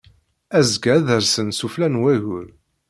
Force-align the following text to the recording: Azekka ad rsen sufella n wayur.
Azekka 0.57 0.89
ad 0.95 1.07
rsen 1.21 1.49
sufella 1.57 1.87
n 1.89 1.99
wayur. 2.01 2.47